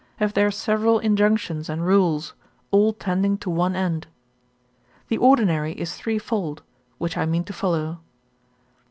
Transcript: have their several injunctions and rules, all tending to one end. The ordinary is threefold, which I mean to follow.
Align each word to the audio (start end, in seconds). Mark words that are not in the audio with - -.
have 0.15 0.33
their 0.33 0.49
several 0.49 0.97
injunctions 0.97 1.69
and 1.69 1.85
rules, 1.85 2.33
all 2.71 2.91
tending 2.91 3.37
to 3.37 3.51
one 3.51 3.75
end. 3.75 4.07
The 5.09 5.19
ordinary 5.19 5.73
is 5.73 5.93
threefold, 5.95 6.63
which 6.97 7.15
I 7.17 7.27
mean 7.27 7.43
to 7.43 7.53
follow. 7.53 7.99